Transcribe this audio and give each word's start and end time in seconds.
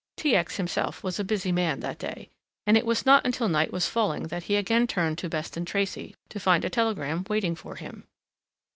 T. 0.17 0.35
X. 0.35 0.57
himself 0.57 1.03
was 1.03 1.19
a 1.19 1.23
busy 1.23 1.51
man 1.51 1.79
that 1.81 1.99
day, 1.99 2.31
and 2.65 2.75
it 2.75 2.87
was 2.87 3.05
not 3.05 3.23
until 3.23 3.47
night 3.47 3.71
was 3.71 3.87
falling 3.87 4.29
that 4.29 4.45
he 4.45 4.55
again 4.55 4.87
turned 4.87 5.19
to 5.19 5.29
Beston 5.29 5.63
Tracey 5.63 6.15
to 6.29 6.39
find 6.39 6.65
a 6.65 6.71
telegram 6.71 7.23
waiting 7.29 7.53
for 7.53 7.75
him. 7.75 8.07